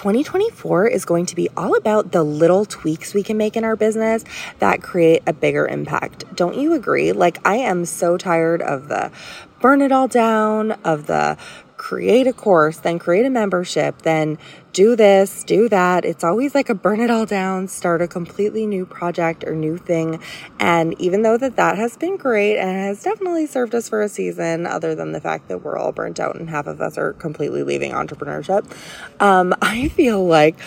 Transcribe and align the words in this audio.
2024 0.00 0.86
is 0.86 1.04
going 1.04 1.26
to 1.26 1.36
be 1.36 1.50
all 1.58 1.76
about 1.76 2.10
the 2.10 2.22
little 2.22 2.64
tweaks 2.64 3.12
we 3.12 3.22
can 3.22 3.36
make 3.36 3.54
in 3.54 3.64
our 3.64 3.76
business 3.76 4.24
that 4.58 4.80
create 4.82 5.22
a 5.26 5.32
bigger 5.34 5.68
impact. 5.68 6.24
Don't 6.34 6.54
you 6.54 6.72
agree? 6.72 7.12
Like, 7.12 7.38
I 7.46 7.56
am 7.56 7.84
so 7.84 8.16
tired 8.16 8.62
of 8.62 8.88
the 8.88 9.12
burn 9.60 9.82
it 9.82 9.92
all 9.92 10.08
down, 10.08 10.72
of 10.84 11.06
the 11.06 11.36
create 11.80 12.26
a 12.26 12.32
course, 12.32 12.76
then 12.76 12.98
create 12.98 13.24
a 13.24 13.30
membership, 13.30 14.02
then 14.02 14.36
do 14.74 14.94
this, 14.94 15.42
do 15.44 15.66
that. 15.66 16.04
It's 16.04 16.22
always 16.22 16.54
like 16.54 16.68
a 16.68 16.74
burn 16.74 17.00
it 17.00 17.10
all 17.10 17.24
down, 17.24 17.68
start 17.68 18.02
a 18.02 18.06
completely 18.06 18.66
new 18.66 18.84
project 18.84 19.44
or 19.44 19.54
new 19.54 19.78
thing. 19.78 20.20
And 20.58 20.92
even 21.00 21.22
though 21.22 21.38
that 21.38 21.56
that 21.56 21.78
has 21.78 21.96
been 21.96 22.18
great 22.18 22.58
and 22.58 22.70
has 22.70 23.02
definitely 23.02 23.46
served 23.46 23.74
us 23.74 23.88
for 23.88 24.02
a 24.02 24.10
season, 24.10 24.66
other 24.66 24.94
than 24.94 25.12
the 25.12 25.22
fact 25.22 25.48
that 25.48 25.64
we're 25.64 25.78
all 25.78 25.90
burnt 25.90 26.20
out 26.20 26.36
and 26.36 26.50
half 26.50 26.66
of 26.66 26.82
us 26.82 26.98
are 26.98 27.14
completely 27.14 27.62
leaving 27.62 27.92
entrepreneurship, 27.92 28.70
um, 29.18 29.54
I 29.62 29.88
feel 29.88 30.22
like 30.22 30.58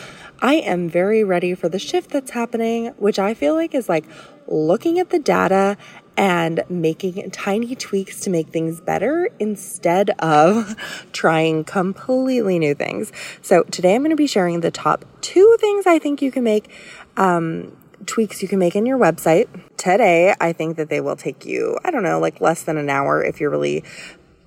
I 0.41 0.55
am 0.55 0.89
very 0.89 1.23
ready 1.23 1.53
for 1.53 1.69
the 1.69 1.79
shift 1.79 2.09
that's 2.09 2.31
happening, 2.31 2.87
which 2.97 3.19
I 3.19 3.35
feel 3.35 3.53
like 3.53 3.75
is 3.75 3.87
like 3.87 4.05
looking 4.47 4.97
at 4.97 5.11
the 5.11 5.19
data 5.19 5.77
and 6.17 6.63
making 6.69 7.29
tiny 7.31 7.75
tweaks 7.75 8.19
to 8.21 8.29
make 8.29 8.49
things 8.49 8.79
better 8.81 9.29
instead 9.39 10.11
of 10.19 10.75
trying 11.11 11.63
completely 11.63 12.59
new 12.59 12.75
things. 12.75 13.11
So, 13.41 13.63
today 13.63 13.95
I'm 13.95 14.01
going 14.01 14.11
to 14.11 14.15
be 14.15 14.27
sharing 14.27 14.61
the 14.61 14.71
top 14.71 15.05
two 15.21 15.57
things 15.59 15.85
I 15.87 15.99
think 15.99 16.21
you 16.21 16.31
can 16.31 16.43
make. 16.43 16.69
Um, 17.17 17.77
tweaks 18.05 18.41
you 18.41 18.47
can 18.47 18.59
make 18.59 18.75
in 18.75 18.85
your 18.85 18.97
website. 18.97 19.47
Today, 19.77 20.33
I 20.39 20.53
think 20.53 20.77
that 20.77 20.89
they 20.89 21.01
will 21.01 21.15
take 21.15 21.45
you, 21.45 21.77
I 21.83 21.91
don't 21.91 22.03
know, 22.03 22.19
like 22.19 22.41
less 22.41 22.63
than 22.63 22.77
an 22.77 22.89
hour 22.89 23.23
if 23.23 23.39
you're 23.39 23.49
really 23.49 23.83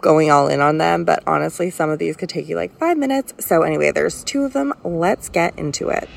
going 0.01 0.31
all 0.31 0.49
in 0.49 0.61
on 0.61 0.79
them. 0.79 1.05
But 1.05 1.23
honestly, 1.27 1.71
some 1.71 1.91
of 1.91 1.99
these 1.99 2.17
could 2.17 2.29
take 2.29 2.49
you 2.49 2.57
like 2.57 2.77
five 2.79 2.97
minutes. 2.97 3.33
So, 3.45 3.63
anyway, 3.63 3.93
there's 3.93 4.25
two 4.25 4.45
of 4.45 4.53
them. 4.53 4.73
Let's 4.85 5.29
get 5.29 5.59
into 5.59 5.89
it. 5.89 6.09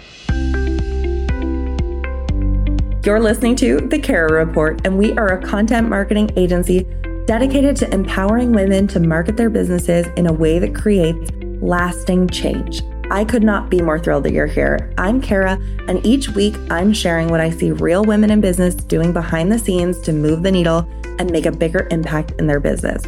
You're 3.05 3.22
listening 3.22 3.55
to 3.58 3.78
The 3.78 3.98
Kara 3.98 4.46
Report, 4.46 4.82
and 4.84 4.98
we 4.98 5.14
are 5.14 5.30
a 5.30 5.42
content 5.42 5.88
marketing 5.88 6.32
agency 6.36 6.86
dedicated 7.26 7.78
to 7.78 7.94
empowering 7.94 8.52
women 8.52 8.88
to 8.90 9.00
market 9.00 9.38
their 9.38 9.50
businesses 9.50 10.05
in 10.18 10.28
a 10.28 10.34
way 10.34 10.60
that 10.60 10.76
creates 10.76 11.32
lasting 11.62 12.27
change. 12.27 12.82
I 13.10 13.24
could 13.24 13.42
not 13.42 13.70
be 13.70 13.82
more 13.82 14.00
thrilled 14.00 14.26
that 14.26 14.34
you're 14.34 14.48
here. 14.48 14.94
I'm 14.98 15.22
Kara, 15.22 15.58
and 15.88 16.05
each 16.05 16.27
week 16.32 16.58
I'm 16.70 16.92
sharing 16.92 17.30
what 17.30 17.40
I 17.40 17.52
see 17.52 17.72
real 17.72 18.04
women 18.04 18.32
in 18.32 18.42
business 18.42 18.76
doing 18.76 19.14
behind 19.14 19.50
the 19.50 19.60
scenes 19.60 20.02
to 20.02 20.12
move 20.12 20.44
the 20.44 20.52
needle 20.52 20.80
and 21.20 21.32
make 21.32 21.46
a 21.46 21.54
bigger 21.54 21.88
impact 21.92 22.34
in 22.38 22.48
their 22.48 22.60
business. 22.60 23.02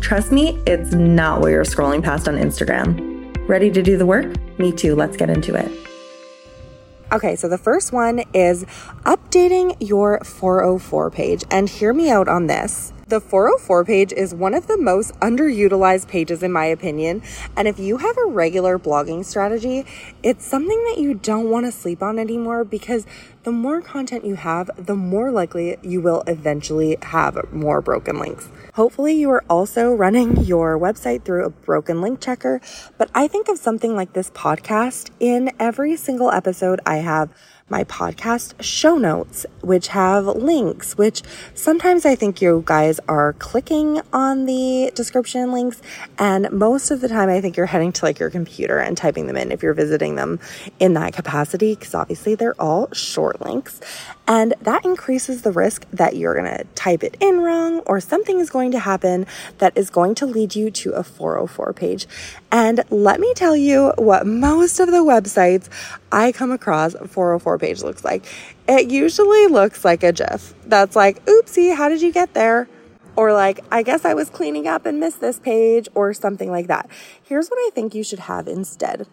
Trust 0.00 0.32
me, 0.32 0.60
it's 0.66 0.94
not 0.94 1.40
what 1.40 1.52
you're 1.52 1.62
scrolling 1.62 2.02
past 2.02 2.26
on 2.26 2.34
Instagram. 2.34 3.48
Ready 3.48 3.70
to 3.70 3.82
do 3.84 3.96
the 3.96 4.04
work? 4.04 4.26
Me 4.58 4.72
too. 4.72 4.96
Let's 4.96 5.16
get 5.16 5.30
into 5.30 5.54
it. 5.54 5.87
Okay, 7.10 7.36
so 7.36 7.48
the 7.48 7.56
first 7.56 7.90
one 7.90 8.22
is 8.34 8.64
updating 9.04 9.74
your 9.80 10.20
404 10.22 11.10
page. 11.10 11.42
And 11.50 11.66
hear 11.66 11.94
me 11.94 12.10
out 12.10 12.28
on 12.28 12.48
this. 12.48 12.92
The 13.06 13.18
404 13.18 13.86
page 13.86 14.12
is 14.12 14.34
one 14.34 14.52
of 14.52 14.66
the 14.66 14.76
most 14.76 15.18
underutilized 15.20 16.08
pages, 16.08 16.42
in 16.42 16.52
my 16.52 16.66
opinion. 16.66 17.22
And 17.56 17.66
if 17.66 17.78
you 17.78 17.96
have 17.96 18.18
a 18.18 18.26
regular 18.26 18.78
blogging 18.78 19.24
strategy, 19.24 19.86
it's 20.22 20.44
something 20.44 20.84
that 20.84 20.98
you 20.98 21.14
don't 21.14 21.48
want 21.48 21.64
to 21.64 21.72
sleep 21.72 22.02
on 22.02 22.18
anymore 22.18 22.64
because 22.64 23.06
the 23.44 23.52
more 23.52 23.80
content 23.80 24.24
you 24.24 24.34
have, 24.34 24.70
the 24.76 24.94
more 24.94 25.30
likely 25.30 25.76
you 25.82 26.00
will 26.00 26.22
eventually 26.26 26.98
have 27.02 27.52
more 27.52 27.80
broken 27.80 28.18
links. 28.18 28.48
Hopefully, 28.74 29.14
you 29.14 29.30
are 29.30 29.44
also 29.48 29.92
running 29.92 30.44
your 30.44 30.78
website 30.78 31.24
through 31.24 31.44
a 31.44 31.50
broken 31.50 32.00
link 32.00 32.20
checker. 32.20 32.60
But 32.96 33.10
I 33.14 33.28
think 33.28 33.48
of 33.48 33.58
something 33.58 33.96
like 33.96 34.12
this 34.12 34.30
podcast 34.30 35.10
in 35.20 35.50
every 35.58 35.96
single 35.96 36.30
episode, 36.30 36.80
I 36.86 36.96
have 36.96 37.30
my 37.70 37.84
podcast 37.84 38.54
show 38.62 38.96
notes, 38.96 39.44
which 39.60 39.88
have 39.88 40.24
links, 40.24 40.96
which 40.96 41.22
sometimes 41.54 42.06
I 42.06 42.14
think 42.14 42.40
you 42.40 42.62
guys 42.64 42.98
are 43.08 43.34
clicking 43.34 44.00
on 44.12 44.46
the 44.46 44.90
description 44.94 45.52
links. 45.52 45.82
And 46.18 46.50
most 46.50 46.90
of 46.90 47.00
the 47.00 47.08
time, 47.08 47.28
I 47.28 47.42
think 47.42 47.56
you're 47.56 47.66
heading 47.66 47.92
to 47.92 48.04
like 48.04 48.18
your 48.18 48.30
computer 48.30 48.78
and 48.78 48.96
typing 48.96 49.26
them 49.26 49.36
in 49.36 49.52
if 49.52 49.62
you're 49.62 49.74
visiting 49.74 50.14
them 50.14 50.40
in 50.78 50.94
that 50.94 51.12
capacity, 51.12 51.74
because 51.74 51.94
obviously 51.94 52.34
they're 52.34 52.58
all 52.60 52.90
short 52.92 53.27
links. 53.40 53.80
And 54.26 54.54
that 54.60 54.84
increases 54.84 55.42
the 55.42 55.52
risk 55.52 55.86
that 55.92 56.16
you're 56.16 56.34
going 56.34 56.58
to 56.58 56.64
type 56.74 57.02
it 57.02 57.16
in 57.20 57.40
wrong 57.40 57.80
or 57.80 58.00
something 58.00 58.38
is 58.40 58.50
going 58.50 58.70
to 58.72 58.78
happen 58.78 59.26
that 59.58 59.76
is 59.76 59.90
going 59.90 60.14
to 60.16 60.26
lead 60.26 60.54
you 60.54 60.70
to 60.70 60.92
a 60.92 61.02
404 61.02 61.72
page. 61.72 62.06
And 62.52 62.82
let 62.90 63.20
me 63.20 63.32
tell 63.34 63.56
you 63.56 63.92
what 63.96 64.26
most 64.26 64.80
of 64.80 64.88
the 64.88 65.04
websites 65.04 65.68
I 66.12 66.32
come 66.32 66.50
across 66.50 66.94
404 66.94 67.58
page 67.58 67.82
looks 67.82 68.04
like. 68.04 68.24
It 68.68 68.90
usually 68.90 69.46
looks 69.46 69.84
like 69.84 70.02
a 70.02 70.12
GIF 70.12 70.54
that's 70.66 70.94
like, 70.94 71.24
oopsie, 71.24 71.74
how 71.74 71.88
did 71.88 72.02
you 72.02 72.12
get 72.12 72.34
there? 72.34 72.68
Or 73.16 73.32
like, 73.32 73.60
I 73.72 73.82
guess 73.82 74.04
I 74.04 74.14
was 74.14 74.30
cleaning 74.30 74.68
up 74.68 74.86
and 74.86 75.00
missed 75.00 75.20
this 75.20 75.40
page 75.40 75.88
or 75.94 76.14
something 76.14 76.50
like 76.50 76.68
that. 76.68 76.88
Here's 77.22 77.48
what 77.48 77.58
I 77.58 77.70
think 77.74 77.94
you 77.94 78.04
should 78.04 78.20
have 78.20 78.46
instead. 78.46 79.06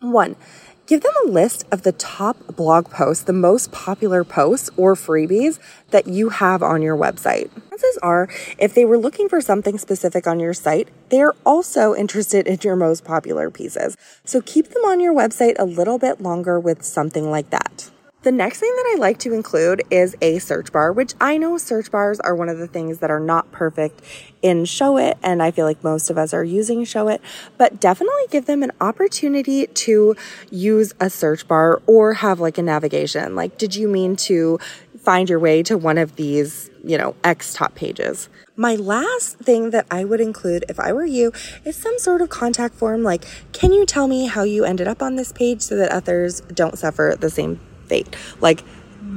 One, 0.00 0.36
Give 0.86 1.00
them 1.00 1.14
a 1.24 1.28
list 1.28 1.64
of 1.72 1.80
the 1.80 1.92
top 1.92 2.56
blog 2.56 2.90
posts, 2.90 3.24
the 3.24 3.32
most 3.32 3.72
popular 3.72 4.22
posts 4.22 4.68
or 4.76 4.94
freebies 4.94 5.58
that 5.90 6.06
you 6.06 6.28
have 6.28 6.62
on 6.62 6.82
your 6.82 6.94
website. 6.94 7.50
Chances 7.70 7.98
are, 8.02 8.28
if 8.58 8.74
they 8.74 8.84
were 8.84 8.98
looking 8.98 9.30
for 9.30 9.40
something 9.40 9.78
specific 9.78 10.26
on 10.26 10.40
your 10.40 10.52
site, 10.52 10.88
they're 11.08 11.32
also 11.46 11.94
interested 11.94 12.46
in 12.46 12.58
your 12.62 12.76
most 12.76 13.02
popular 13.02 13.50
pieces. 13.50 13.96
So 14.26 14.42
keep 14.42 14.68
them 14.68 14.84
on 14.84 15.00
your 15.00 15.14
website 15.14 15.54
a 15.58 15.64
little 15.64 15.98
bit 15.98 16.20
longer 16.20 16.60
with 16.60 16.82
something 16.82 17.30
like 17.30 17.48
that. 17.48 17.90
The 18.24 18.32
next 18.32 18.58
thing 18.58 18.72
that 18.74 18.94
I 18.94 18.98
like 18.98 19.18
to 19.18 19.34
include 19.34 19.82
is 19.90 20.16
a 20.22 20.38
search 20.38 20.72
bar, 20.72 20.90
which 20.90 21.12
I 21.20 21.36
know 21.36 21.58
search 21.58 21.90
bars 21.90 22.20
are 22.20 22.34
one 22.34 22.48
of 22.48 22.56
the 22.56 22.66
things 22.66 23.00
that 23.00 23.10
are 23.10 23.20
not 23.20 23.52
perfect 23.52 24.00
in 24.40 24.64
Showit, 24.64 25.16
and 25.22 25.42
I 25.42 25.50
feel 25.50 25.66
like 25.66 25.84
most 25.84 26.08
of 26.08 26.16
us 26.16 26.32
are 26.32 26.42
using 26.42 26.84
Showit, 26.84 27.18
but 27.58 27.82
definitely 27.82 28.22
give 28.30 28.46
them 28.46 28.62
an 28.62 28.72
opportunity 28.80 29.66
to 29.66 30.16
use 30.50 30.94
a 31.00 31.10
search 31.10 31.46
bar 31.46 31.82
or 31.86 32.14
have 32.14 32.40
like 32.40 32.56
a 32.56 32.62
navigation. 32.62 33.36
Like, 33.36 33.58
did 33.58 33.76
you 33.76 33.88
mean 33.88 34.16
to 34.16 34.58
find 34.98 35.28
your 35.28 35.38
way 35.38 35.62
to 35.62 35.76
one 35.76 35.98
of 35.98 36.16
these, 36.16 36.70
you 36.82 36.96
know, 36.96 37.14
X 37.24 37.52
top 37.52 37.74
pages? 37.74 38.30
My 38.56 38.74
last 38.74 39.36
thing 39.36 39.68
that 39.68 39.84
I 39.90 40.06
would 40.06 40.22
include 40.22 40.64
if 40.70 40.80
I 40.80 40.94
were 40.94 41.04
you 41.04 41.30
is 41.62 41.76
some 41.76 41.98
sort 41.98 42.22
of 42.22 42.30
contact 42.30 42.74
form 42.74 43.02
like, 43.02 43.26
can 43.52 43.74
you 43.74 43.84
tell 43.84 44.08
me 44.08 44.28
how 44.28 44.44
you 44.44 44.64
ended 44.64 44.88
up 44.88 45.02
on 45.02 45.16
this 45.16 45.30
page 45.30 45.60
so 45.60 45.76
that 45.76 45.90
others 45.90 46.40
don't 46.40 46.78
suffer 46.78 47.16
the 47.20 47.28
same 47.28 47.60
fate. 47.84 48.14
Like, 48.40 48.62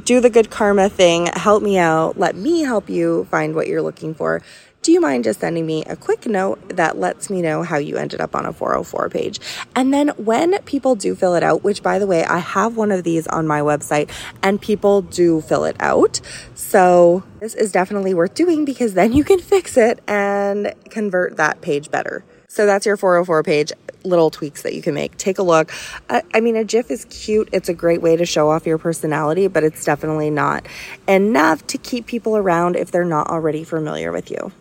do 0.03 0.19
the 0.19 0.29
good 0.29 0.49
karma 0.49 0.89
thing, 0.89 1.27
help 1.27 1.63
me 1.63 1.77
out, 1.77 2.17
let 2.17 2.35
me 2.35 2.61
help 2.61 2.89
you 2.89 3.25
find 3.25 3.55
what 3.55 3.67
you're 3.67 3.81
looking 3.81 4.13
for. 4.13 4.41
Do 4.81 4.91
you 4.93 5.01
mind 5.01 5.25
just 5.25 5.41
sending 5.41 5.65
me 5.65 5.83
a 5.85 5.97
quick 5.97 6.25
note 6.25 6.77
that 6.77 6.97
lets 6.97 7.29
me 7.29 7.41
know 7.41 7.63
how 7.63 7.77
you 7.77 7.97
ended 7.97 8.21
up 8.21 8.35
on 8.35 8.45
a 8.45 8.53
404 8.53 9.09
page? 9.09 9.39
And 9.75 9.93
then 9.93 10.09
when 10.09 10.57
people 10.59 10.95
do 10.95 11.13
fill 11.13 11.35
it 11.35 11.43
out, 11.43 11.63
which 11.63 11.83
by 11.83 11.99
the 11.99 12.07
way, 12.07 12.23
I 12.23 12.37
have 12.37 12.77
one 12.77 12.91
of 12.91 13.03
these 13.03 13.27
on 13.27 13.47
my 13.47 13.59
website 13.59 14.09
and 14.41 14.61
people 14.61 15.01
do 15.01 15.41
fill 15.41 15.65
it 15.65 15.75
out. 15.79 16.21
So 16.55 17.23
this 17.41 17.53
is 17.53 17.71
definitely 17.71 18.13
worth 18.13 18.33
doing 18.33 18.63
because 18.63 18.93
then 18.93 19.11
you 19.11 19.25
can 19.25 19.39
fix 19.39 19.75
it 19.75 19.99
and 20.07 20.73
convert 20.89 21.35
that 21.35 21.59
page 21.59 21.91
better. 21.91 22.23
So 22.47 22.65
that's 22.65 22.85
your 22.85 22.97
404 22.97 23.43
page 23.43 23.71
little 24.03 24.29
tweaks 24.29 24.61
that 24.61 24.73
you 24.73 24.81
can 24.81 24.93
make. 24.93 25.17
Take 25.17 25.37
a 25.37 25.43
look. 25.43 25.71
I, 26.09 26.23
I 26.33 26.39
mean, 26.39 26.55
a 26.55 26.63
GIF 26.63 26.89
is 26.89 27.05
cute. 27.05 27.49
It's 27.51 27.69
a 27.69 27.73
great 27.73 28.01
way 28.01 28.15
to 28.15 28.25
show 28.25 28.49
off 28.49 28.65
your 28.65 28.77
personality, 28.77 29.47
but 29.47 29.63
it's 29.63 29.83
definitely 29.83 30.29
not 30.29 30.65
enough 31.07 31.67
to 31.67 31.77
keep 31.77 32.07
people 32.07 32.37
around 32.37 32.75
if 32.75 32.89
they're 32.89 33.03
not 33.03 33.27
already 33.27 33.63
familiar 33.63 34.11
with 34.11 34.31
you. 34.31 34.51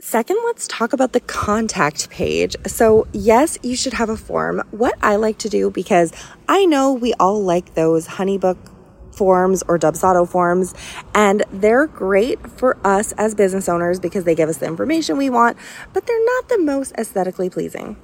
Second, 0.00 0.36
let's 0.44 0.68
talk 0.68 0.92
about 0.92 1.12
the 1.12 1.20
contact 1.20 2.10
page. 2.10 2.56
So, 2.66 3.06
yes, 3.12 3.58
you 3.62 3.74
should 3.74 3.94
have 3.94 4.10
a 4.10 4.18
form. 4.18 4.62
What 4.70 4.94
I 5.02 5.16
like 5.16 5.38
to 5.38 5.48
do, 5.48 5.70
because 5.70 6.12
I 6.46 6.66
know 6.66 6.92
we 6.92 7.14
all 7.14 7.42
like 7.42 7.74
those 7.74 8.06
Honeybook 8.06 8.58
forms 9.16 9.62
or 9.68 9.78
Dubsado 9.78 10.28
forms, 10.28 10.74
and 11.14 11.44
they're 11.52 11.86
great 11.86 12.46
for 12.50 12.76
us 12.84 13.12
as 13.12 13.34
business 13.34 13.68
owners 13.68 14.00
because 14.00 14.24
they 14.24 14.34
give 14.34 14.48
us 14.48 14.58
the 14.58 14.66
information 14.66 15.16
we 15.16 15.30
want, 15.30 15.56
but 15.92 16.06
they're 16.06 16.24
not 16.24 16.48
the 16.48 16.58
most 16.58 16.92
aesthetically 16.98 17.50
pleasing. 17.50 17.96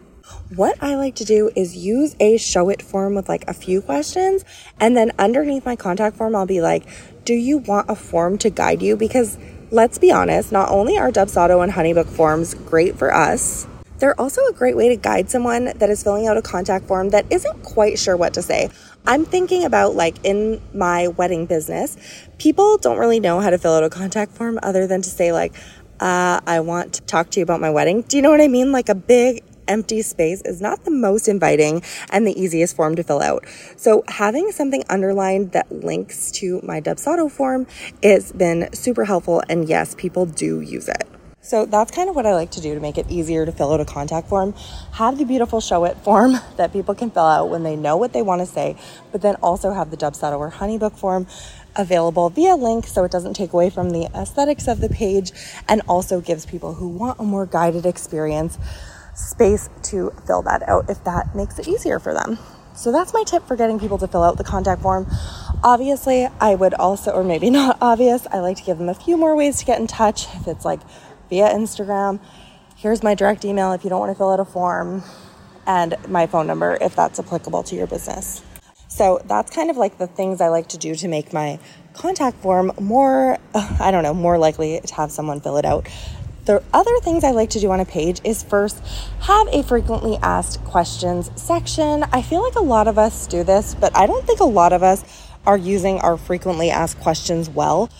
What 0.54 0.82
I 0.82 0.94
like 0.94 1.16
to 1.16 1.24
do 1.24 1.50
is 1.56 1.76
use 1.76 2.14
a 2.20 2.36
Showit 2.36 2.82
form 2.82 3.14
with 3.14 3.28
like 3.28 3.44
a 3.48 3.54
few 3.54 3.80
questions. 3.80 4.44
And 4.78 4.96
then 4.96 5.12
underneath 5.18 5.64
my 5.64 5.76
contact 5.76 6.16
form, 6.16 6.36
I'll 6.36 6.46
be 6.46 6.60
like, 6.60 6.86
do 7.24 7.34
you 7.34 7.58
want 7.58 7.90
a 7.90 7.96
form 7.96 8.38
to 8.38 8.50
guide 8.50 8.82
you? 8.82 8.96
Because 8.96 9.38
let's 9.70 9.98
be 9.98 10.10
honest, 10.10 10.52
not 10.52 10.70
only 10.70 10.98
are 10.98 11.10
Dubsado 11.10 11.62
and 11.62 11.72
Honeybook 11.72 12.08
forms 12.08 12.54
great 12.54 12.96
for 12.96 13.14
us, 13.14 13.66
they're 13.98 14.18
also 14.18 14.44
a 14.46 14.52
great 14.52 14.76
way 14.76 14.88
to 14.88 14.96
guide 14.96 15.30
someone 15.30 15.72
that 15.76 15.90
is 15.90 16.02
filling 16.02 16.26
out 16.26 16.36
a 16.36 16.42
contact 16.42 16.86
form 16.86 17.10
that 17.10 17.26
isn't 17.30 17.62
quite 17.62 17.98
sure 17.98 18.16
what 18.16 18.34
to 18.34 18.42
say. 18.42 18.70
I'm 19.06 19.24
thinking 19.24 19.64
about 19.64 19.94
like 19.94 20.16
in 20.24 20.60
my 20.74 21.08
wedding 21.08 21.46
business, 21.46 21.96
people 22.38 22.78
don't 22.78 22.98
really 22.98 23.20
know 23.20 23.40
how 23.40 23.50
to 23.50 23.58
fill 23.58 23.74
out 23.74 23.84
a 23.84 23.90
contact 23.90 24.32
form 24.32 24.58
other 24.62 24.86
than 24.86 25.02
to 25.02 25.08
say 25.08 25.32
like, 25.32 25.54
uh, 26.00 26.40
I 26.46 26.60
want 26.60 26.94
to 26.94 27.02
talk 27.02 27.30
to 27.30 27.40
you 27.40 27.42
about 27.42 27.60
my 27.60 27.70
wedding. 27.70 28.02
Do 28.02 28.16
you 28.16 28.22
know 28.22 28.30
what 28.30 28.40
I 28.40 28.48
mean? 28.48 28.72
Like 28.72 28.88
a 28.88 28.94
big 28.94 29.42
empty 29.68 30.02
space 30.02 30.42
is 30.42 30.60
not 30.60 30.84
the 30.84 30.90
most 30.90 31.28
inviting 31.28 31.82
and 32.10 32.26
the 32.26 32.38
easiest 32.38 32.76
form 32.76 32.96
to 32.96 33.02
fill 33.02 33.22
out. 33.22 33.44
So 33.76 34.02
having 34.08 34.50
something 34.52 34.82
underlined 34.90 35.52
that 35.52 35.70
links 35.70 36.30
to 36.32 36.60
my 36.62 36.80
Dubsado 36.80 37.30
form 37.30 37.66
has 38.02 38.32
been 38.32 38.68
super 38.72 39.04
helpful. 39.04 39.42
And 39.48 39.68
yes, 39.68 39.94
people 39.94 40.26
do 40.26 40.60
use 40.60 40.88
it. 40.88 41.09
So 41.42 41.64
that's 41.64 41.90
kind 41.90 42.10
of 42.10 42.14
what 42.14 42.26
I 42.26 42.34
like 42.34 42.50
to 42.52 42.60
do 42.60 42.74
to 42.74 42.80
make 42.80 42.98
it 42.98 43.10
easier 43.10 43.46
to 43.46 43.52
fill 43.52 43.72
out 43.72 43.80
a 43.80 43.86
contact 43.86 44.28
form. 44.28 44.52
Have 44.92 45.16
the 45.16 45.24
beautiful 45.24 45.60
Showit 45.60 45.96
form 46.04 46.34
that 46.56 46.72
people 46.72 46.94
can 46.94 47.10
fill 47.10 47.24
out 47.24 47.48
when 47.48 47.62
they 47.62 47.76
know 47.76 47.96
what 47.96 48.12
they 48.12 48.20
want 48.20 48.40
to 48.40 48.46
say, 48.46 48.76
but 49.10 49.22
then 49.22 49.36
also 49.36 49.72
have 49.72 49.90
the 49.90 49.96
Dubsado 49.96 50.38
or 50.38 50.50
Honeybook 50.50 50.98
form 50.98 51.26
available 51.76 52.28
via 52.28 52.56
link 52.56 52.86
so 52.86 53.04
it 53.04 53.10
doesn't 53.10 53.34
take 53.34 53.52
away 53.52 53.70
from 53.70 53.90
the 53.90 54.06
aesthetics 54.14 54.68
of 54.68 54.80
the 54.80 54.88
page 54.88 55.32
and 55.68 55.80
also 55.88 56.20
gives 56.20 56.44
people 56.44 56.74
who 56.74 56.88
want 56.88 57.18
a 57.18 57.22
more 57.22 57.46
guided 57.46 57.86
experience 57.86 58.58
space 59.14 59.70
to 59.82 60.12
fill 60.26 60.42
that 60.42 60.68
out 60.68 60.90
if 60.90 61.02
that 61.04 61.34
makes 61.34 61.58
it 61.58 61.66
easier 61.66 61.98
for 61.98 62.12
them. 62.12 62.38
So 62.74 62.92
that's 62.92 63.12
my 63.12 63.24
tip 63.24 63.46
for 63.46 63.56
getting 63.56 63.78
people 63.78 63.98
to 63.98 64.08
fill 64.08 64.22
out 64.22 64.38
the 64.38 64.44
contact 64.44 64.80
form. 64.82 65.06
Obviously, 65.62 66.28
I 66.40 66.54
would 66.54 66.72
also, 66.74 67.10
or 67.12 67.24
maybe 67.24 67.50
not 67.50 67.78
obvious, 67.80 68.26
I 68.30 68.40
like 68.40 68.56
to 68.58 68.62
give 68.62 68.78
them 68.78 68.88
a 68.88 68.94
few 68.94 69.16
more 69.16 69.36
ways 69.36 69.58
to 69.58 69.64
get 69.64 69.80
in 69.80 69.86
touch. 69.86 70.26
If 70.36 70.46
it's 70.46 70.64
like 70.64 70.80
via 71.30 71.48
Instagram. 71.48 72.20
Here's 72.76 73.02
my 73.02 73.14
direct 73.14 73.44
email 73.44 73.72
if 73.72 73.84
you 73.84 73.90
don't 73.90 74.00
want 74.00 74.10
to 74.10 74.18
fill 74.18 74.30
out 74.30 74.40
a 74.40 74.44
form, 74.44 75.02
and 75.66 75.96
my 76.08 76.26
phone 76.26 76.46
number 76.46 76.76
if 76.80 76.94
that's 76.94 77.18
applicable 77.18 77.62
to 77.64 77.76
your 77.76 77.86
business. 77.86 78.42
So 78.88 79.22
that's 79.24 79.54
kind 79.54 79.70
of 79.70 79.76
like 79.76 79.98
the 79.98 80.08
things 80.08 80.40
I 80.40 80.48
like 80.48 80.68
to 80.70 80.78
do 80.78 80.94
to 80.96 81.08
make 81.08 81.32
my 81.32 81.58
contact 81.94 82.38
form 82.38 82.72
more, 82.80 83.38
I 83.54 83.90
don't 83.90 84.02
know, 84.02 84.12
more 84.12 84.36
likely 84.36 84.80
to 84.84 84.94
have 84.94 85.12
someone 85.12 85.40
fill 85.40 85.56
it 85.56 85.64
out. 85.64 85.88
The 86.46 86.62
other 86.72 86.98
things 87.02 87.22
I 87.22 87.30
like 87.30 87.50
to 87.50 87.60
do 87.60 87.70
on 87.70 87.80
a 87.80 87.84
page 87.84 88.20
is 88.24 88.42
first 88.42 88.82
have 89.20 89.46
a 89.52 89.62
frequently 89.62 90.18
asked 90.22 90.64
questions 90.64 91.30
section. 91.36 92.04
I 92.12 92.22
feel 92.22 92.42
like 92.42 92.56
a 92.56 92.62
lot 92.62 92.88
of 92.88 92.98
us 92.98 93.26
do 93.26 93.44
this, 93.44 93.74
but 93.74 93.96
I 93.96 94.06
don't 94.06 94.26
think 94.26 94.40
a 94.40 94.44
lot 94.44 94.72
of 94.72 94.82
us 94.82 95.04
are 95.46 95.56
using 95.56 96.00
our 96.00 96.16
frequently 96.16 96.70
asked 96.70 96.98
questions 97.00 97.48
well. 97.48 97.90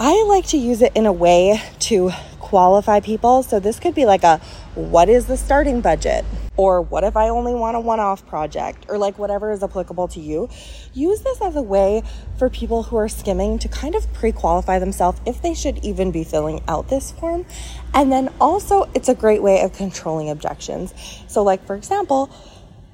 I 0.00 0.22
like 0.28 0.46
to 0.48 0.56
use 0.56 0.80
it 0.80 0.92
in 0.94 1.06
a 1.06 1.12
way 1.12 1.60
to 1.80 2.12
qualify 2.38 3.00
people. 3.00 3.42
So 3.42 3.58
this 3.58 3.80
could 3.80 3.96
be 3.96 4.04
like 4.04 4.22
a 4.22 4.38
what 4.76 5.08
is 5.08 5.26
the 5.26 5.36
starting 5.36 5.80
budget? 5.80 6.24
Or 6.56 6.80
what 6.80 7.02
if 7.02 7.16
I 7.16 7.30
only 7.30 7.52
want 7.52 7.76
a 7.76 7.80
one 7.80 7.98
off 7.98 8.24
project? 8.28 8.86
Or 8.88 8.96
like 8.96 9.18
whatever 9.18 9.50
is 9.50 9.60
applicable 9.60 10.06
to 10.08 10.20
you. 10.20 10.48
Use 10.94 11.22
this 11.22 11.40
as 11.40 11.56
a 11.56 11.62
way 11.62 12.04
for 12.38 12.48
people 12.48 12.84
who 12.84 12.96
are 12.96 13.08
skimming 13.08 13.58
to 13.58 13.66
kind 13.66 13.96
of 13.96 14.12
pre 14.12 14.30
qualify 14.30 14.78
themselves 14.78 15.20
if 15.26 15.42
they 15.42 15.52
should 15.52 15.84
even 15.84 16.12
be 16.12 16.22
filling 16.22 16.62
out 16.68 16.88
this 16.88 17.10
form. 17.10 17.44
And 17.92 18.12
then 18.12 18.32
also, 18.40 18.88
it's 18.94 19.08
a 19.08 19.16
great 19.16 19.42
way 19.42 19.62
of 19.62 19.72
controlling 19.72 20.30
objections. 20.30 20.94
So, 21.26 21.42
like 21.42 21.66
for 21.66 21.74
example, 21.74 22.26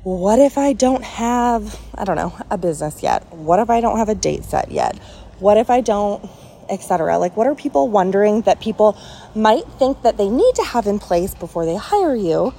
what 0.04 0.38
if 0.38 0.56
I 0.56 0.72
don't 0.72 1.04
have, 1.04 1.78
I 1.94 2.04
don't 2.04 2.16
know, 2.16 2.34
a 2.50 2.56
business 2.56 3.02
yet? 3.02 3.30
What 3.30 3.58
if 3.58 3.68
I 3.68 3.82
don't 3.82 3.98
have 3.98 4.08
a 4.08 4.14
date 4.14 4.44
set 4.44 4.70
yet? 4.70 4.98
What 5.38 5.58
if 5.58 5.68
I 5.68 5.82
don't 5.82 6.30
etc. 6.68 7.18
Like, 7.18 7.36
what 7.36 7.46
are 7.46 7.54
people 7.54 7.88
wondering 7.88 8.42
that 8.42 8.60
people 8.60 8.96
might 9.34 9.66
think 9.78 10.02
that 10.02 10.16
they 10.16 10.28
need 10.28 10.54
to 10.56 10.64
have 10.64 10.86
in 10.86 10.98
place 10.98 11.34
before 11.34 11.66
they 11.66 11.76
hire 11.76 12.14
you 12.14 12.52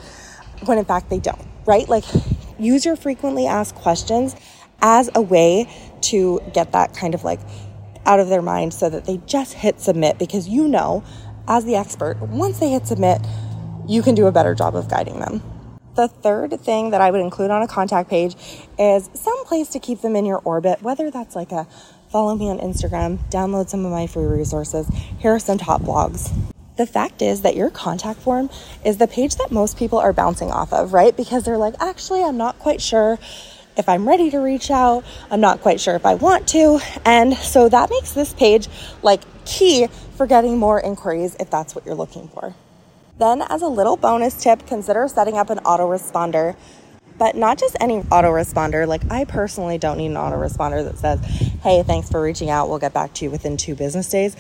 when 0.66 0.78
in 0.78 0.86
fact 0.86 1.10
they 1.10 1.20
don't, 1.20 1.46
right? 1.66 1.88
Like, 1.88 2.06
use 2.58 2.86
your 2.86 2.96
frequently 2.96 3.46
asked 3.48 3.76
questions 3.76 4.36
as 4.82 5.10
a 5.16 5.22
way 5.22 5.70
to 6.02 6.42
get 6.54 6.72
that 6.74 6.94
kind 6.94 7.16
of 7.16 7.24
like 7.24 7.40
out 8.06 8.20
of 8.20 8.30
their 8.30 8.42
mind 8.42 8.74
so 8.74 8.90
that 8.90 9.06
they 9.06 9.18
just 9.26 9.54
hit 9.54 9.82
submit 9.82 10.20
because 10.20 10.48
you 10.48 10.68
know, 10.68 11.04
as 11.48 11.66
the 11.66 11.76
expert, 11.76 12.20
once 12.22 12.60
they 12.60 12.70
hit 12.70 12.88
submit, 12.88 13.20
you 13.88 14.02
can 14.02 14.16
do 14.16 14.28
a 14.28 14.32
better 14.32 14.56
job 14.56 14.76
of 14.76 14.90
guiding 14.90 15.20
them. 15.20 15.42
The 15.96 16.08
third 16.08 16.60
thing 16.60 16.90
that 16.90 17.02
I 17.02 17.10
would 17.10 17.22
include 17.22 17.52
on 17.52 17.62
a 17.62 17.68
contact 17.68 18.10
page 18.10 18.36
is 18.78 19.10
some 19.14 19.46
place 19.46 19.70
to 19.70 19.80
keep 19.80 20.02
them 20.02 20.16
in 20.16 20.26
your 20.26 20.42
orbit, 20.44 20.82
whether 20.82 21.10
that's 21.10 21.36
like 21.36 21.52
a 21.52 21.68
follow 22.16 22.34
me 22.34 22.50
on 22.50 22.60
Instagram, 22.60 23.18
download 23.30 23.68
some 23.68 23.84
of 23.84 23.92
my 23.92 24.08
free 24.08 24.24
resources. 24.24 24.88
Here 25.20 25.32
are 25.32 25.40
some 25.40 25.58
top 25.58 25.82
blogs. 25.82 26.34
The 26.78 26.86
fact 26.86 27.22
is 27.22 27.42
that 27.42 27.58
your 27.58 27.70
contact 27.70 28.22
form 28.22 28.50
is 28.86 29.00
the 29.00 29.06
page 29.06 29.36
that 29.36 29.52
most 29.52 29.78
people 29.78 30.00
are 30.00 30.14
bouncing 30.14 30.50
off 30.50 30.72
of, 30.72 30.94
right? 30.94 31.14
Because 31.14 31.44
they're 31.44 31.58
like, 31.58 31.76
actually, 31.82 32.24
I'm 32.24 32.38
not 32.38 32.58
quite 32.58 32.80
sure 32.80 33.20
if 33.76 33.90
I'm 33.90 34.08
ready 34.08 34.32
to 34.32 34.38
reach 34.38 34.72
out. 34.72 35.04
I'm 35.30 35.42
not 35.42 35.60
quite 35.60 35.82
sure 35.82 35.94
if 35.94 36.06
I 36.06 36.14
want 36.14 36.48
to. 36.56 36.80
And 37.04 37.34
so 37.36 37.68
that 37.68 37.90
makes 37.90 38.14
this 38.14 38.32
page 38.32 38.70
like 39.02 39.20
key 39.44 39.88
for 40.16 40.26
getting 40.26 40.58
more 40.58 40.80
inquiries 40.80 41.36
if 41.38 41.50
that's 41.50 41.76
what 41.76 41.86
you're 41.86 41.96
looking 41.96 42.30
for. 42.30 42.56
Then, 43.18 43.42
as 43.42 43.62
a 43.62 43.68
little 43.68 43.98
bonus 43.98 44.42
tip, 44.42 44.66
consider 44.68 45.06
setting 45.10 45.38
up 45.38 45.50
an 45.50 45.58
autoresponder 45.60 46.56
but 47.18 47.36
not 47.36 47.58
just 47.58 47.76
any 47.80 48.02
autoresponder. 48.02 48.88
Like, 48.88 49.10
I 49.12 49.26
personally 49.26 49.78
don't 49.78 49.98
need 49.98 50.08
an 50.08 50.16
autoresponder 50.16 50.84
that 50.84 50.98
says, 50.98 51.20
hey, 51.64 51.84
thanks 51.84 52.10
for 52.10 52.22
reaching 52.22 52.50
out. 52.50 52.70
We'll 52.70 52.80
get 52.80 52.94
back 52.94 53.14
to 53.16 53.26
you 53.26 53.32
within 53.32 53.58
two 53.58 53.76
business 53.76 54.10
days. 54.10 54.36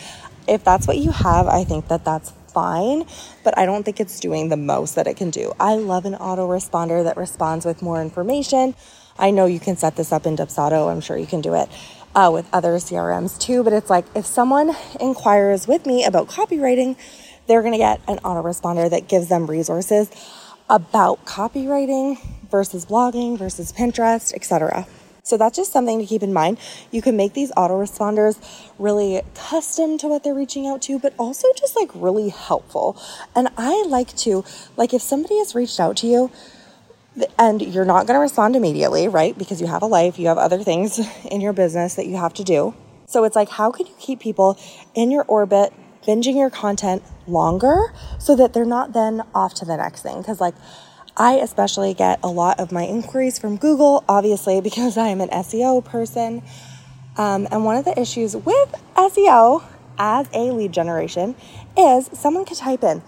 If 0.47 0.63
that's 0.63 0.87
what 0.87 0.97
you 0.97 1.11
have, 1.11 1.47
I 1.47 1.63
think 1.63 1.87
that 1.87 2.05
that's 2.05 2.31
fine, 2.53 3.05
but 3.43 3.57
I 3.57 3.65
don't 3.65 3.83
think 3.83 3.99
it's 3.99 4.19
doing 4.19 4.49
the 4.49 4.57
most 4.57 4.95
that 4.95 5.07
it 5.07 5.17
can 5.17 5.29
do. 5.29 5.53
I 5.59 5.75
love 5.75 6.05
an 6.05 6.13
autoresponder 6.13 7.03
that 7.03 7.17
responds 7.17 7.65
with 7.65 7.81
more 7.81 8.01
information. 8.01 8.75
I 9.17 9.31
know 9.31 9.45
you 9.45 9.59
can 9.59 9.77
set 9.77 9.95
this 9.95 10.11
up 10.11 10.25
in 10.25 10.35
Dubsado. 10.35 10.91
I'm 10.91 11.01
sure 11.01 11.17
you 11.17 11.25
can 11.25 11.41
do 11.41 11.53
it 11.53 11.69
uh, 12.15 12.29
with 12.31 12.47
other 12.53 12.73
CRMs 12.75 13.39
too. 13.39 13.63
But 13.63 13.73
it's 13.73 13.89
like 13.89 14.05
if 14.15 14.25
someone 14.25 14.75
inquires 14.99 15.67
with 15.67 15.85
me 15.85 16.05
about 16.05 16.27
copywriting, 16.27 16.97
they're 17.47 17.61
going 17.61 17.73
to 17.73 17.77
get 17.77 18.01
an 18.07 18.17
autoresponder 18.19 18.89
that 18.89 19.07
gives 19.07 19.29
them 19.29 19.47
resources 19.47 20.09
about 20.69 21.25
copywriting 21.25 22.17
versus 22.49 22.85
blogging 22.85 23.37
versus 23.37 23.71
Pinterest, 23.71 24.33
etc. 24.33 24.87
So 25.25 25.37
that's 25.37 25.57
just 25.57 25.71
something 25.71 25.97
to 25.97 26.05
keep 26.05 26.21
in 26.21 26.33
mind. 26.33 26.59
You 26.91 27.01
can 27.01 27.17
make 27.17 27.33
these 27.33 27.51
autoresponders 27.53 28.37
really 28.77 29.21
custom 29.33 29.97
to 29.97 30.07
what 30.07 30.23
they're 30.23 30.35
reaching 30.35 30.67
out 30.67 30.83
to, 30.83 30.99
but 30.99 31.15
also 31.17 31.47
just 31.57 31.75
like 31.75 31.89
really 31.95 32.29
helpful. 32.29 32.95
And 33.35 33.49
I 33.57 33.85
like 33.87 34.15
to, 34.17 34.45
like, 34.77 34.93
if 34.93 35.01
somebody 35.01 35.39
has 35.39 35.55
reached 35.55 35.79
out 35.79 35.97
to 35.97 36.07
you, 36.07 36.31
and 37.39 37.61
you're 37.61 37.85
not 37.85 38.07
going 38.07 38.15
to 38.15 38.21
respond 38.21 38.55
immediately, 38.55 39.07
right? 39.07 39.37
Because 39.37 39.61
you 39.61 39.67
have 39.67 39.81
a 39.81 39.87
life, 39.87 40.19
you 40.19 40.27
have 40.27 40.37
other 40.37 40.61
things 40.63 40.99
in 41.31 41.41
your 41.41 41.53
business 41.53 41.95
that 41.95 42.05
you 42.05 42.17
have 42.17 42.33
to 42.35 42.43
do. 42.43 42.75
So 43.07 43.23
it's 43.23 43.35
like, 43.35 43.49
how 43.49 43.71
can 43.71 43.87
you 43.87 43.93
keep 43.99 44.19
people 44.19 44.59
in 44.93 45.11
your 45.11 45.23
orbit, 45.27 45.73
binging 46.05 46.35
your 46.35 46.49
content 46.49 47.03
longer 47.25 47.93
so 48.19 48.35
that 48.35 48.53
they're 48.53 48.65
not 48.65 48.93
then 48.93 49.23
off 49.33 49.53
to 49.55 49.65
the 49.65 49.77
next 49.77 50.01
thing? 50.01 50.17
Because, 50.17 50.41
like, 50.41 50.55
I 51.17 51.35
especially 51.35 51.93
get 51.93 52.19
a 52.23 52.27
lot 52.27 52.59
of 52.59 52.71
my 52.71 52.83
inquiries 52.83 53.39
from 53.39 53.57
Google, 53.57 54.03
obviously, 54.09 54.59
because 54.61 54.97
I 54.97 55.07
am 55.07 55.21
an 55.21 55.29
SEO 55.29 55.83
person. 55.83 56.43
Um, 57.17 57.47
and 57.51 57.63
one 57.63 57.77
of 57.77 57.85
the 57.85 57.97
issues 57.99 58.35
with 58.35 58.75
SEO 58.95 59.63
as 59.97 60.27
a 60.33 60.51
lead 60.51 60.73
generation 60.73 61.35
is 61.77 62.09
someone 62.13 62.43
could 62.43 62.57
type 62.57 62.83
in 62.83 63.01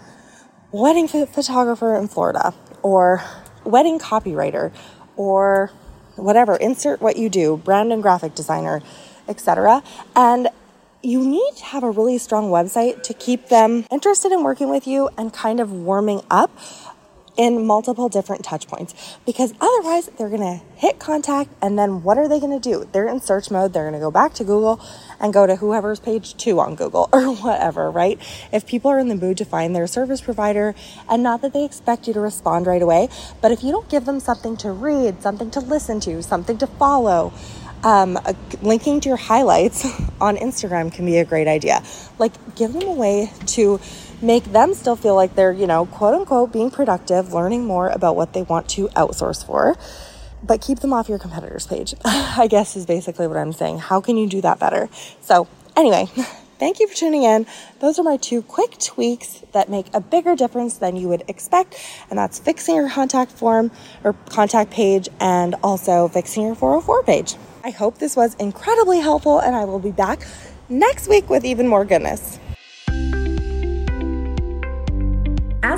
wedding 0.72 1.08
photographer 1.08 1.96
in 1.96 2.08
Florida 2.08 2.54
or 2.82 3.22
wedding 3.64 3.98
copywriter 3.98 4.72
or 5.16 5.70
whatever, 6.16 6.56
insert 6.56 7.00
what 7.00 7.16
you 7.16 7.28
do, 7.28 7.56
brand 7.58 7.92
and 7.92 8.02
graphic 8.02 8.34
designer, 8.34 8.82
etc. 9.28 9.82
And 10.16 10.48
you 11.02 11.24
need 11.24 11.52
to 11.56 11.64
have 11.64 11.84
a 11.84 11.90
really 11.90 12.18
strong 12.18 12.50
website 12.50 13.02
to 13.04 13.14
keep 13.14 13.48
them 13.48 13.86
interested 13.90 14.32
in 14.32 14.42
working 14.42 14.68
with 14.68 14.86
you 14.86 15.08
and 15.16 15.32
kind 15.32 15.60
of 15.60 15.70
warming 15.70 16.22
up 16.30 16.50
in 17.38 17.64
multiple 17.64 18.08
different 18.08 18.44
touch 18.44 18.66
points 18.66 19.16
because 19.24 19.54
otherwise 19.60 20.10
they're 20.18 20.28
going 20.28 20.40
to 20.40 20.60
hit 20.74 20.98
contact 20.98 21.48
and 21.62 21.78
then 21.78 22.02
what 22.02 22.18
are 22.18 22.28
they 22.28 22.40
going 22.40 22.60
to 22.60 22.70
do? 22.70 22.86
They're 22.92 23.06
in 23.06 23.20
search 23.20 23.48
mode. 23.50 23.72
They're 23.72 23.84
going 23.84 23.94
to 23.94 24.00
go 24.00 24.10
back 24.10 24.34
to 24.34 24.44
Google 24.44 24.84
and 25.20 25.32
go 25.32 25.46
to 25.46 25.56
whoever's 25.56 26.00
page 26.00 26.36
two 26.36 26.58
on 26.58 26.74
Google 26.74 27.08
or 27.14 27.32
whatever, 27.36 27.90
right? 27.90 28.18
If 28.52 28.66
people 28.66 28.90
are 28.90 28.98
in 28.98 29.08
the 29.08 29.14
mood 29.14 29.38
to 29.38 29.44
find 29.44 29.74
their 29.74 29.86
service 29.86 30.20
provider 30.20 30.74
and 31.08 31.22
not 31.22 31.40
that 31.42 31.52
they 31.52 31.64
expect 31.64 32.08
you 32.08 32.12
to 32.14 32.20
respond 32.20 32.66
right 32.66 32.82
away, 32.82 33.08
but 33.40 33.52
if 33.52 33.62
you 33.62 33.70
don't 33.70 33.88
give 33.88 34.04
them 34.04 34.18
something 34.18 34.56
to 34.58 34.72
read, 34.72 35.22
something 35.22 35.50
to 35.52 35.60
listen 35.60 36.00
to, 36.00 36.22
something 36.24 36.58
to 36.58 36.66
follow, 36.66 37.32
um, 37.84 38.18
linking 38.62 39.00
to 39.00 39.08
your 39.08 39.16
highlights 39.16 39.84
on 40.20 40.36
Instagram 40.36 40.92
can 40.92 41.06
be 41.06 41.18
a 41.18 41.24
great 41.24 41.48
idea. 41.48 41.82
Like, 42.18 42.32
give 42.56 42.72
them 42.72 42.86
a 42.88 42.92
way 42.92 43.32
to 43.46 43.80
make 44.20 44.44
them 44.44 44.74
still 44.74 44.96
feel 44.96 45.14
like 45.14 45.34
they're, 45.34 45.52
you 45.52 45.66
know, 45.66 45.86
quote 45.86 46.14
unquote, 46.14 46.52
being 46.52 46.70
productive, 46.70 47.32
learning 47.32 47.64
more 47.64 47.88
about 47.88 48.16
what 48.16 48.32
they 48.32 48.42
want 48.42 48.68
to 48.70 48.88
outsource 48.88 49.44
for, 49.44 49.76
but 50.42 50.60
keep 50.60 50.80
them 50.80 50.92
off 50.92 51.08
your 51.08 51.18
competitor's 51.18 51.66
page, 51.66 51.94
I 52.04 52.46
guess 52.48 52.76
is 52.76 52.86
basically 52.86 53.26
what 53.26 53.36
I'm 53.36 53.52
saying. 53.52 53.78
How 53.78 54.00
can 54.00 54.16
you 54.16 54.28
do 54.28 54.40
that 54.40 54.58
better? 54.58 54.88
So, 55.20 55.46
anyway, 55.76 56.06
thank 56.58 56.80
you 56.80 56.88
for 56.88 56.94
tuning 56.94 57.22
in. 57.22 57.46
Those 57.80 57.98
are 57.98 58.02
my 58.02 58.16
two 58.16 58.42
quick 58.42 58.78
tweaks 58.78 59.42
that 59.52 59.68
make 59.68 59.86
a 59.94 60.00
bigger 60.00 60.36
difference 60.36 60.78
than 60.78 60.96
you 60.96 61.08
would 61.08 61.24
expect, 61.28 61.76
and 62.10 62.18
that's 62.18 62.38
fixing 62.38 62.76
your 62.76 62.90
contact 62.90 63.32
form 63.32 63.70
or 64.04 64.14
contact 64.30 64.70
page 64.70 65.08
and 65.20 65.54
also 65.62 66.08
fixing 66.08 66.44
your 66.44 66.54
404 66.54 67.02
page. 67.02 67.36
I 67.64 67.70
hope 67.70 67.98
this 67.98 68.16
was 68.16 68.34
incredibly 68.36 69.00
helpful, 69.00 69.38
and 69.38 69.54
I 69.54 69.64
will 69.64 69.78
be 69.78 69.92
back 69.92 70.26
next 70.68 71.08
week 71.08 71.28
with 71.30 71.44
even 71.44 71.68
more 71.68 71.84
goodness. 71.84 72.38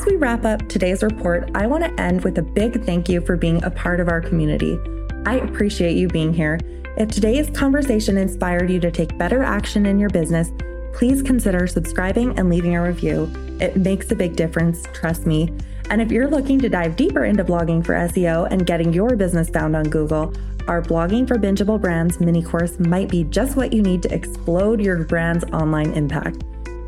as 0.00 0.06
we 0.06 0.16
wrap 0.16 0.46
up 0.46 0.66
today's 0.66 1.02
report, 1.02 1.50
I 1.54 1.66
want 1.66 1.84
to 1.84 2.02
end 2.02 2.24
with 2.24 2.38
a 2.38 2.42
big 2.42 2.86
thank 2.86 3.10
you 3.10 3.20
for 3.20 3.36
being 3.36 3.62
a 3.62 3.70
part 3.70 4.00
of 4.00 4.08
our 4.08 4.22
community. 4.22 4.78
I 5.26 5.34
appreciate 5.34 5.94
you 5.94 6.08
being 6.08 6.32
here. 6.32 6.58
If 6.96 7.10
today's 7.10 7.50
conversation 7.50 8.16
inspired 8.16 8.70
you 8.70 8.80
to 8.80 8.90
take 8.90 9.18
better 9.18 9.42
action 9.42 9.84
in 9.84 9.98
your 9.98 10.08
business, 10.08 10.50
please 10.92 11.22
consider 11.22 11.66
subscribing 11.66 12.38
and 12.38 12.48
leaving 12.48 12.76
a 12.76 12.82
review. 12.82 13.30
It 13.60 13.76
makes 13.76 14.10
a 14.10 14.16
big 14.16 14.36
difference, 14.36 14.86
trust 14.92 15.26
me. 15.26 15.52
And 15.90 16.00
if 16.00 16.12
you're 16.12 16.28
looking 16.28 16.58
to 16.60 16.68
dive 16.68 16.96
deeper 16.96 17.24
into 17.24 17.44
blogging 17.44 17.84
for 17.84 17.94
SEO 17.94 18.48
and 18.50 18.66
getting 18.66 18.92
your 18.92 19.16
business 19.16 19.50
found 19.50 19.74
on 19.74 19.84
Google, 19.84 20.32
our 20.68 20.80
Blogging 20.80 21.26
for 21.26 21.36
Bingeable 21.36 21.80
Brands 21.80 22.20
mini 22.20 22.42
course 22.42 22.78
might 22.78 23.08
be 23.08 23.24
just 23.24 23.56
what 23.56 23.72
you 23.72 23.82
need 23.82 24.02
to 24.04 24.14
explode 24.14 24.80
your 24.80 25.04
brand's 25.04 25.44
online 25.46 25.92
impact. 25.94 26.44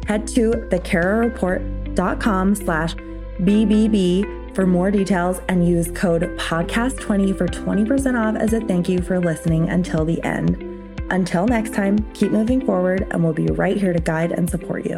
Head 0.06 0.26
to 0.28 0.52
thekarareport.com 0.52 2.54
slash 2.54 2.94
BBB 2.94 4.54
for 4.54 4.66
more 4.66 4.90
details 4.90 5.40
and 5.48 5.66
use 5.66 5.90
code 5.92 6.22
podcast20 6.38 7.36
for 7.36 7.48
20% 7.48 8.20
off 8.20 8.40
as 8.40 8.52
a 8.52 8.60
thank 8.60 8.88
you 8.88 9.00
for 9.00 9.18
listening 9.18 9.68
until 9.68 10.04
the 10.04 10.22
end. 10.22 10.71
Until 11.12 11.46
next 11.46 11.74
time, 11.74 11.98
keep 12.14 12.32
moving 12.32 12.64
forward 12.64 13.06
and 13.10 13.22
we'll 13.22 13.34
be 13.34 13.48
right 13.48 13.76
here 13.76 13.92
to 13.92 14.00
guide 14.00 14.32
and 14.32 14.48
support 14.48 14.86
you. 14.86 14.96